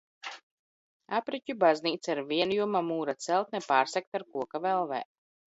Apriķu 1.17 1.55
baznīca 1.65 2.15
ir 2.15 2.23
vienjoma 2.31 2.83
mūra 2.89 3.17
celtne, 3.27 3.63
pārsegta 3.69 4.23
ar 4.23 4.29
koka 4.39 4.67
velvēm. 4.69 5.09